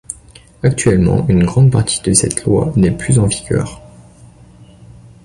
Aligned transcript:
Actuellement, 0.63 1.27
une 1.29 1.43
grande 1.45 1.71
partie 1.71 2.01
de 2.01 2.11
cette 2.13 2.43
loi 2.45 2.73
n'est 2.75 2.89
plus 2.89 3.19
en 3.19 3.27
vigueur. 3.27 3.83